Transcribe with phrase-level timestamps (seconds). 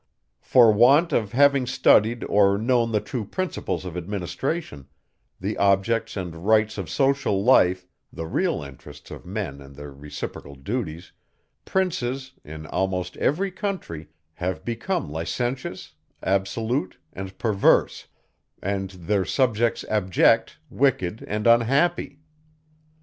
[0.39, 4.87] For want of having studied or known the true principles of administration,
[5.39, 10.55] the objects and rights of social life, the real interests of men and their reciprocal
[10.55, 11.11] duties,
[11.65, 15.93] princes, in almost every country, have become licentious,
[16.23, 18.07] absolute, and perverse;
[18.59, 22.21] and their subjects abject, wicked, and unhappy.